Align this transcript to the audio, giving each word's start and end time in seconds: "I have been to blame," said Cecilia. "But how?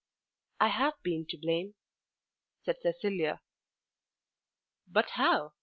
"I 0.59 0.69
have 0.69 0.95
been 1.03 1.27
to 1.27 1.37
blame," 1.37 1.75
said 2.65 2.77
Cecilia. 2.81 3.39
"But 4.87 5.11
how? 5.11 5.53